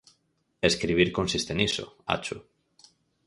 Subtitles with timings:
[0.69, 2.37] Escribir consiste niso, acho.